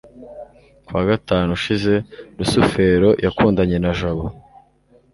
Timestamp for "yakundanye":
3.25-3.77